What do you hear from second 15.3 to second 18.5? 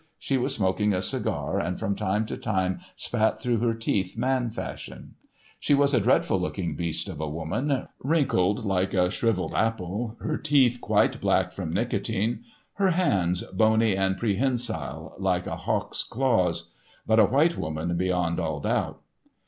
a hawk's claws—but a white woman beyond